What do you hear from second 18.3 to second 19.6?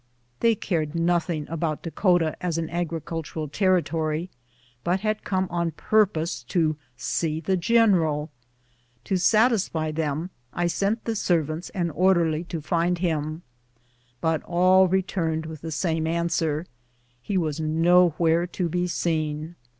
to be seen.